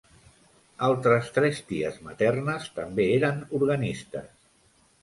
Altres 0.87 1.29
tres 1.35 1.61
ties 1.73 2.01
maternes 2.09 2.67
també 2.81 3.07
eren 3.21 3.47
organistes. 3.61 4.35